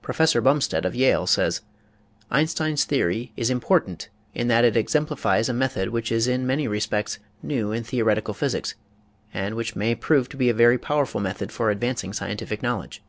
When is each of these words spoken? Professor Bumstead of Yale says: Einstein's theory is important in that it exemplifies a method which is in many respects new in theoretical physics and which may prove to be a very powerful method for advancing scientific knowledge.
Professor 0.00 0.40
Bumstead 0.40 0.84
of 0.84 0.94
Yale 0.94 1.26
says: 1.26 1.60
Einstein's 2.30 2.84
theory 2.84 3.32
is 3.36 3.50
important 3.50 4.08
in 4.32 4.46
that 4.46 4.64
it 4.64 4.76
exemplifies 4.76 5.48
a 5.48 5.52
method 5.52 5.88
which 5.88 6.12
is 6.12 6.28
in 6.28 6.46
many 6.46 6.68
respects 6.68 7.18
new 7.42 7.72
in 7.72 7.82
theoretical 7.82 8.32
physics 8.32 8.76
and 9.34 9.56
which 9.56 9.74
may 9.74 9.96
prove 9.96 10.28
to 10.28 10.36
be 10.36 10.48
a 10.48 10.54
very 10.54 10.78
powerful 10.78 11.20
method 11.20 11.50
for 11.50 11.70
advancing 11.72 12.12
scientific 12.12 12.62
knowledge. 12.62 13.02